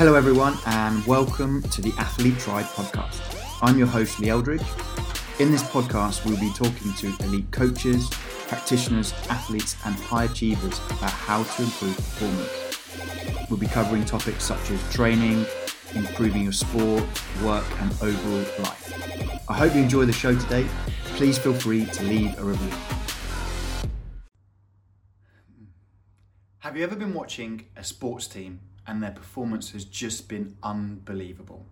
[0.00, 3.20] Hello, everyone, and welcome to the Athlete Tribe podcast.
[3.60, 4.64] I'm your host, Lee Eldridge.
[5.38, 8.08] In this podcast, we'll be talking to elite coaches,
[8.48, 13.50] practitioners, athletes, and high achievers about how to improve performance.
[13.50, 15.44] We'll be covering topics such as training,
[15.94, 17.04] improving your sport,
[17.44, 19.42] work, and overall life.
[19.50, 20.66] I hope you enjoy the show today.
[21.16, 22.72] Please feel free to leave a review.
[26.60, 31.64] Have you ever been watching a sports team and their performance has just been unbelievable?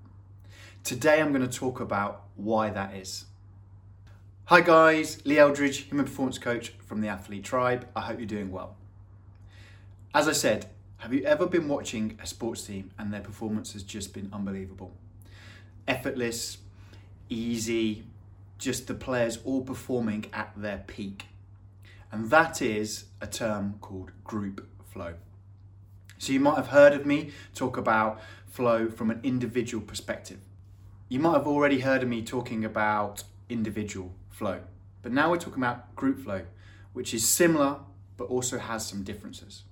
[0.85, 3.25] Today I'm going to talk about why that is.
[4.45, 7.89] Hi guys, Lee Eldridge, human performance coach from the Athlete Tribe.
[7.97, 8.77] I hope you're doing well.
[10.15, 10.67] As I said,
[10.99, 14.93] have you ever been watching a sports team and their performance has just been unbelievable?
[15.89, 16.59] Effortless,
[17.29, 18.05] easy,
[18.59, 21.27] just the players all performing at their peak.
[22.13, 25.15] And that is a term called group flow.
[26.19, 30.39] So you might have heard of me talk about flow from an individual perspective.
[31.09, 34.61] You might have already heard of me talking about individual flow.
[35.03, 36.43] But now we're talking about group flow,
[36.93, 37.81] which is similar
[38.17, 39.63] but also has some differences.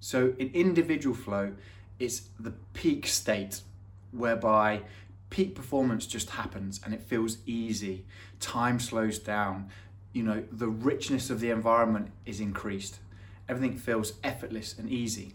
[0.00, 1.52] So in individual flow,
[1.98, 3.62] it's the peak state
[4.10, 4.82] whereby
[5.30, 8.04] peak performance just happens and it feels easy.
[8.40, 9.70] Time slows down.
[10.12, 12.98] You know, the richness of the environment is increased.
[13.48, 15.34] Everything feels effortless and easy.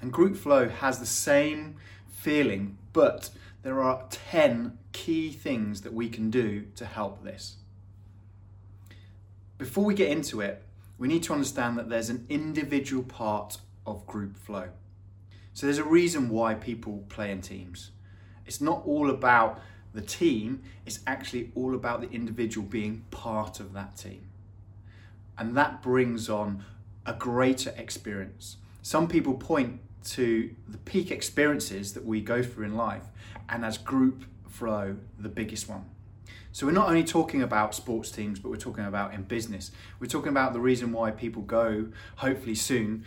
[0.00, 1.76] And group flow has the same
[2.08, 3.30] feeling, but
[3.62, 7.56] there are 10 key things that we can do to help this.
[9.58, 10.62] Before we get into it,
[10.98, 14.68] we need to understand that there's an individual part of group flow.
[15.52, 17.90] So there's a reason why people play in teams.
[18.46, 19.60] It's not all about
[19.92, 24.28] the team, it's actually all about the individual being part of that team.
[25.36, 26.64] And that brings on
[27.10, 28.56] a greater experience.
[28.82, 33.02] Some people point to the peak experiences that we go through in life,
[33.48, 35.86] and as group flow, the biggest one.
[36.52, 39.72] So we're not only talking about sports teams, but we're talking about in business.
[39.98, 43.04] We're talking about the reason why people go, hopefully soon,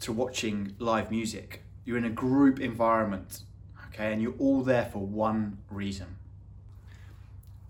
[0.00, 1.62] to watching live music.
[1.86, 3.44] You're in a group environment,
[3.88, 6.16] okay, and you're all there for one reason.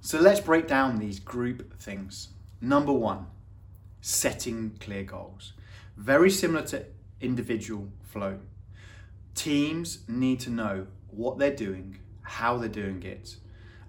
[0.00, 2.31] So let's break down these group things.
[2.60, 3.26] Number one,
[4.02, 5.54] setting clear goals.
[5.96, 6.84] Very similar to
[7.20, 8.40] individual flow.
[9.34, 13.36] Teams need to know what they're doing, how they're doing it,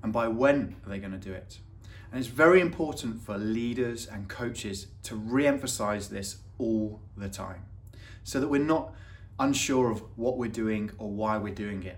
[0.01, 1.59] and by when are they going to do it.
[2.11, 7.65] And it's very important for leaders and coaches to re emphasize this all the time
[8.23, 8.93] so that we're not
[9.39, 11.97] unsure of what we're doing or why we're doing it.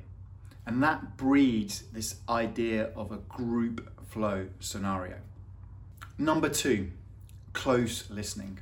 [0.65, 5.17] And that breeds this idea of a group flow scenario.
[6.17, 6.91] Number two,
[7.55, 8.59] close listening.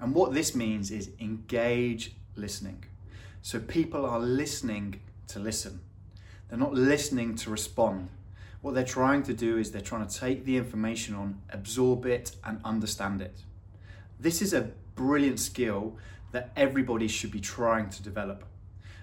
[0.00, 2.84] And what this means is engage listening.
[3.42, 5.80] So people are listening to listen.
[6.48, 8.08] They're not listening to respond.
[8.62, 12.36] What they're trying to do is they're trying to take the information on, absorb it,
[12.44, 13.42] and understand it.
[14.18, 15.96] This is a brilliant skill
[16.32, 18.44] that everybody should be trying to develop.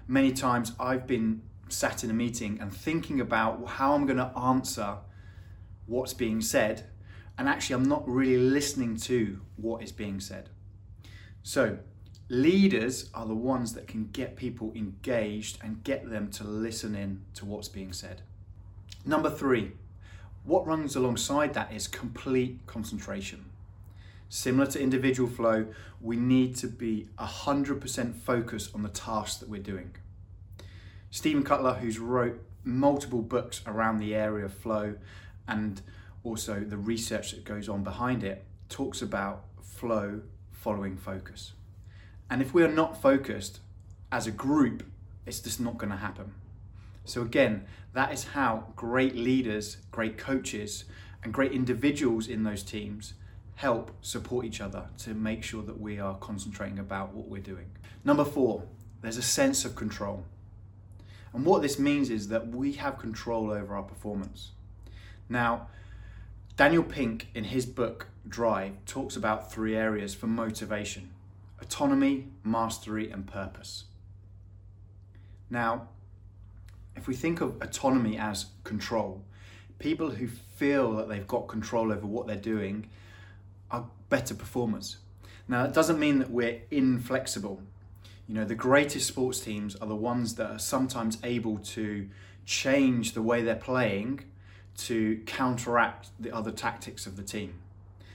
[0.08, 4.32] Many times I've been sat in a meeting and thinking about how I'm going to
[4.38, 4.98] answer
[5.86, 6.86] what's being said,
[7.38, 10.50] and actually I'm not really listening to what is being said.
[11.44, 11.80] So,
[12.30, 17.22] leaders are the ones that can get people engaged and get them to listen in
[17.36, 18.22] to what's being said.
[19.06, 19.72] Number three,
[20.44, 23.46] what runs alongside that is complete concentration.
[24.30, 25.68] Similar to individual flow,
[26.02, 29.96] we need to be 100% focused on the task that we're doing.
[31.12, 34.96] Steven Kotler, who's wrote multiple books around the area of flow
[35.48, 35.82] and
[36.28, 40.22] also the research that goes on behind it, talks about flow
[40.52, 41.54] following focus.
[42.30, 43.60] And if we are not focused
[44.12, 44.84] as a group,
[45.26, 46.34] it's just not going to happen.
[47.06, 50.84] So, again, that is how great leaders, great coaches,
[51.24, 53.14] and great individuals in those teams
[53.56, 57.72] help support each other to make sure that we are concentrating about what we're doing.
[58.04, 58.64] Number four,
[59.02, 60.26] there's a sense of control.
[61.34, 64.52] And what this means is that we have control over our performance.
[65.30, 65.68] Now,
[66.58, 71.12] Daniel Pink, in his book Drive, talks about three areas for motivation
[71.62, 73.86] autonomy, mastery, and purpose.
[75.52, 75.90] Now,
[76.96, 79.24] if we think of autonomy as control,
[79.78, 82.90] people who feel that they've got control over what they're doing
[83.70, 84.98] are better performers.
[85.48, 87.62] Now, it doesn't mean that we're inflexible.
[88.28, 92.10] You know, the greatest sports teams are the ones that are sometimes able to
[92.48, 94.24] change the way they're playing
[94.78, 97.56] to counteract the other tactics of the team.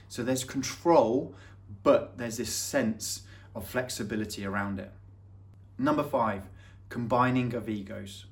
[0.07, 1.35] So there's control,
[1.83, 3.23] but there's this sense
[3.55, 4.91] of flexibility around it.
[5.77, 6.43] Number five,
[6.89, 8.25] combining of egos.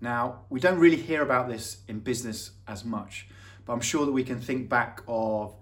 [0.00, 3.28] Now, we don't really hear about this in business as much,
[3.64, 5.54] but I'm sure that we can think back of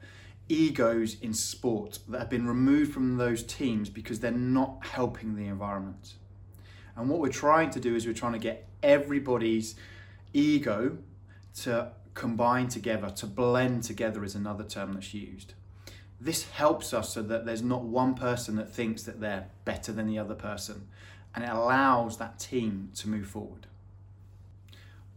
[0.49, 5.46] egos in sport that have been removed from those teams because they're not helping the
[5.46, 6.14] environment.
[6.94, 9.75] And what we're trying to do is we're trying to get everybody's
[10.32, 10.99] ego
[11.62, 15.55] to combine together, to blend together is another term that's used.
[16.20, 20.06] This helps us so that there's not one person that thinks that they're better than
[20.06, 20.88] the other person,
[21.35, 23.67] and it allows that team to move forward.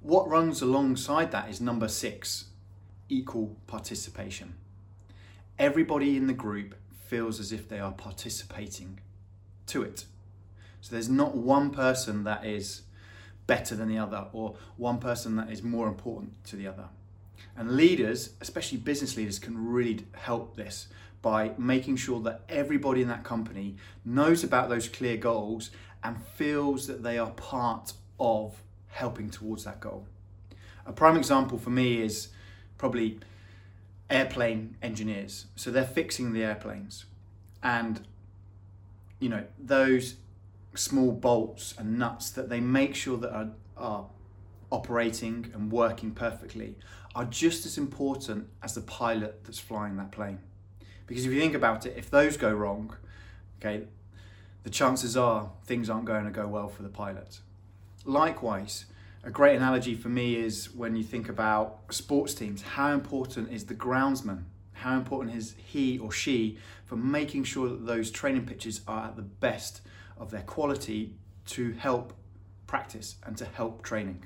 [0.01, 2.45] What runs alongside that is number six
[3.09, 4.55] equal participation.
[5.57, 6.75] Everybody in the group
[7.07, 8.99] feels as if they are participating
[9.67, 10.05] to it.
[10.81, 12.83] So there's not one person that is
[13.49, 16.85] better than the other or one person that is more important to the other.
[17.57, 20.87] And leaders, especially business leaders, can really help this
[21.23, 23.75] by making sure that everybody in that company
[24.05, 25.71] knows about those clear goals
[26.03, 30.05] and feels that they are part of helping towards that goal.
[30.85, 32.27] A prime example for me is
[32.77, 33.19] probably
[34.11, 35.47] airplane engineers.
[35.55, 37.05] So they're fixing the airplanes.
[37.63, 38.05] And,
[39.19, 40.17] you know, those
[40.75, 44.05] small bolts and nuts that they make sure that are, are
[44.71, 46.75] operating and working perfectly
[47.15, 50.39] are just as important as the pilot that's flying that plane.
[51.07, 52.95] Because if you think about it, if those go wrong,
[53.59, 53.85] okay,
[54.63, 57.39] the chances are things aren't going to go well for the pilot.
[58.05, 58.85] Likewise,
[59.23, 63.65] a great analogy for me is when you think about sports teams, how important is
[63.65, 64.43] the groundsman?
[64.73, 69.15] How important is he or she for making sure that those training pitches are at
[69.15, 69.81] the best
[70.19, 71.13] of their quality
[71.47, 72.13] to help
[72.67, 74.25] practice and to help training?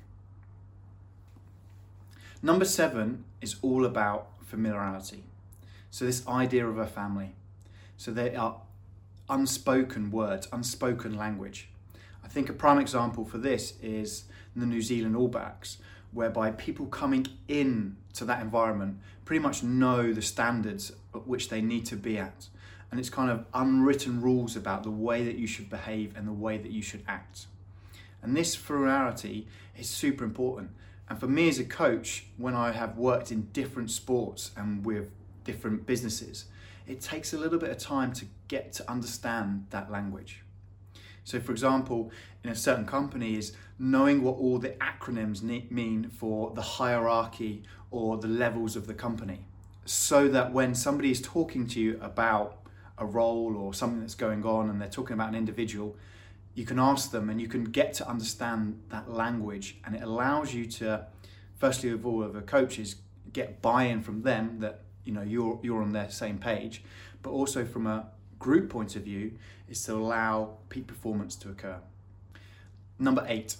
[2.41, 5.23] Number seven is all about familiarity.
[5.89, 7.35] So, this idea of a family.
[7.95, 8.57] So, they are
[9.29, 11.69] unspoken words, unspoken language.
[12.23, 14.25] I think a prime example for this is
[14.55, 15.77] the New Zealand All Blacks,
[16.11, 21.61] whereby people coming in to that environment pretty much know the standards at which they
[21.61, 22.47] need to be at.
[22.93, 26.31] And it's kind of unwritten rules about the way that you should behave and the
[26.31, 27.47] way that you should act.
[28.21, 30.69] And this familiarity is super important.
[31.09, 35.09] And for me as a coach, when I have worked in different sports and with
[35.43, 36.45] different businesses,
[36.85, 40.43] it takes a little bit of time to get to understand that language.
[41.23, 42.11] So, for example,
[42.43, 48.17] in a certain company, is knowing what all the acronyms mean for the hierarchy or
[48.17, 49.47] the levels of the company,
[49.83, 52.59] so that when somebody is talking to you about
[52.97, 55.95] a role or something that's going on and they're talking about an individual,
[56.53, 60.53] you can ask them and you can get to understand that language, and it allows
[60.53, 61.05] you to,
[61.57, 62.97] firstly of all, of the coaches,
[63.31, 66.83] get buy-in from them that you know you're you're on their same page,
[67.23, 68.07] but also from a
[68.37, 69.31] group point of view
[69.67, 71.79] is to allow peak performance to occur.
[72.99, 73.55] Number eight,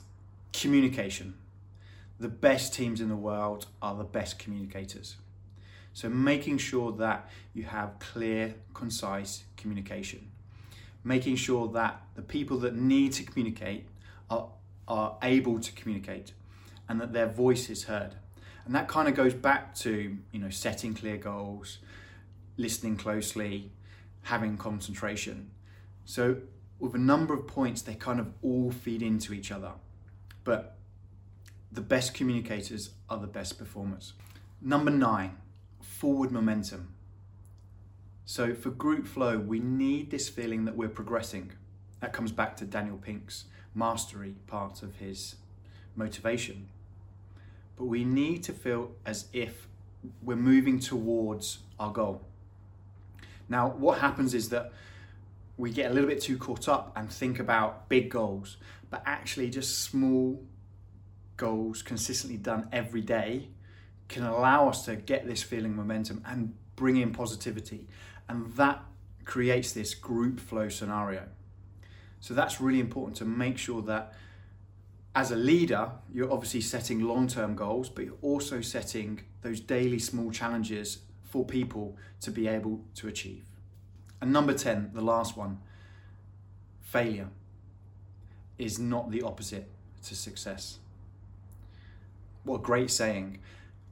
[0.52, 1.36] communication.
[2.20, 5.16] The best teams in the world are the best communicators.
[5.94, 10.31] So, making sure that you have clear, concise communication.
[11.04, 13.86] Making sure that the people that need to communicate
[14.30, 14.50] are,
[14.88, 16.34] are able to communicate
[16.90, 18.16] and that their voice is heard.
[18.66, 21.80] And that kind of goes back to, you know, setting clear goals,
[22.57, 23.72] listening closely,
[24.24, 25.51] having concentration.
[26.06, 26.38] So,
[26.80, 29.74] with a number of points, they kind of all feed into each other.
[30.44, 30.75] But
[31.72, 34.13] the best communicators are the best performers.
[34.62, 35.38] Number nine,
[36.03, 36.93] forward momentum.
[38.25, 41.53] So, for group flow, we need this feeling that we're progressing.
[42.01, 45.36] That comes back to Daniel Pink's mastery part of his
[45.95, 46.67] motivation.
[47.77, 49.69] But we need to feel as if
[50.22, 52.22] we're moving towards our goal.
[53.48, 54.74] Now, what happens is that
[55.55, 58.57] we get a little bit too caught up and think about big goals,
[58.89, 60.43] but actually, just small
[61.38, 63.48] goals consistently done every day
[64.07, 67.88] can allow us to get this feeling momentum and bring in positivity.
[68.27, 68.83] And that
[69.25, 71.27] creates this group flow scenario.
[72.19, 74.13] So that's really important to make sure that
[75.15, 80.00] as a leader, you're obviously setting long term goals, but you're also setting those daily
[80.00, 83.45] small challenges for people to be able to achieve.
[84.22, 85.60] And number 10, the last one
[86.79, 87.29] failure
[88.57, 89.69] is not the opposite
[90.05, 90.79] to success.
[92.43, 93.39] What a great saying.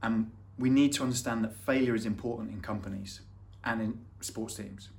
[0.02, 3.20] And we need to understand that failure is important in companies
[3.64, 4.90] and in sports teams.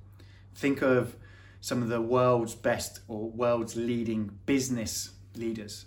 [0.54, 1.16] Think of
[1.60, 5.86] some of the world's best or world's leading business leaders.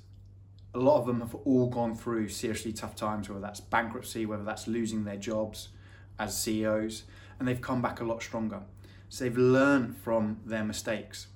[0.73, 4.43] A lot of them have all gone through seriously tough times, whether that's bankruptcy, whether
[4.43, 5.69] that's losing their jobs,
[6.19, 7.03] as CEOs,
[7.39, 8.61] and they've come back a lot stronger.
[9.09, 11.27] So they've learned from their mistakes.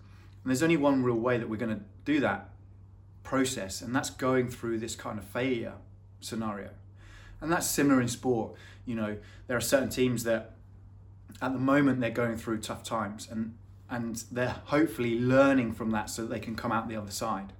[0.44, 2.50] And there's only one real way that we're going to do that
[3.24, 5.76] process, and that's going through this kind of failure
[6.20, 6.70] scenario.
[7.42, 8.54] And that's similar in sport.
[8.86, 9.18] You know,
[9.48, 10.54] there are certain teams that
[11.42, 13.56] at the moment they're going through tough times and
[13.90, 17.52] and they're hopefully learning from that so that they can come out the other side.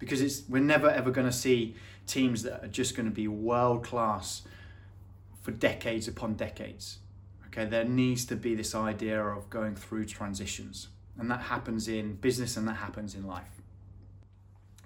[0.00, 3.28] Because it's we're never ever going to see teams that are just going to be
[3.28, 4.42] world class
[5.42, 6.98] for decades upon decades.
[7.46, 10.88] Okay, there needs to be this idea of going through transitions.
[11.18, 13.60] And that happens in business and that happens in life.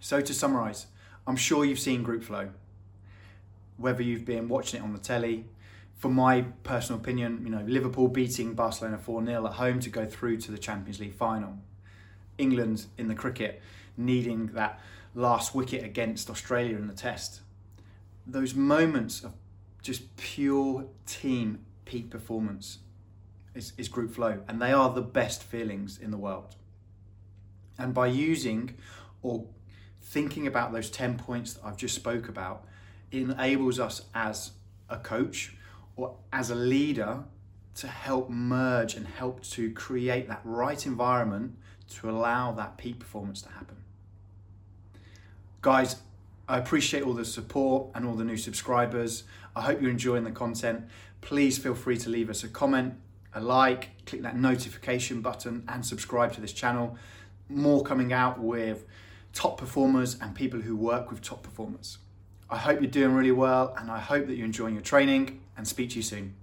[0.00, 0.86] So to summarize,
[1.26, 2.50] I'm sure you've seen group flow.
[3.76, 5.46] Whether you've been watching it on the telly,
[5.96, 10.38] for my personal opinion, you know, Liverpool beating Barcelona 4-0 at home to go through
[10.38, 11.58] to the Champions League final.
[12.38, 13.62] England in the cricket
[13.96, 14.80] needing that
[15.14, 17.40] last wicket against Australia in the test.
[18.26, 19.32] Those moments of
[19.82, 22.78] just pure team peak performance
[23.54, 26.56] is, is group flow, and they are the best feelings in the world.
[27.78, 28.74] And by using
[29.22, 29.46] or
[30.02, 32.64] thinking about those 10 points that I've just spoke about,
[33.12, 34.52] enables us as
[34.88, 35.54] a coach
[35.96, 37.24] or as a leader
[37.76, 41.56] to help merge and help to create that right environment
[41.88, 43.76] to allow that peak performance to happen.
[45.60, 45.96] Guys,
[46.48, 49.24] I appreciate all the support and all the new subscribers.
[49.56, 50.84] I hope you're enjoying the content.
[51.20, 52.94] Please feel free to leave us a comment,
[53.34, 56.96] a like, click that notification button, and subscribe to this channel.
[57.48, 58.84] More coming out with
[59.32, 61.98] top performers and people who work with top performers.
[62.54, 65.66] I hope you're doing really well and I hope that you're enjoying your training and
[65.66, 66.36] speak to you soon.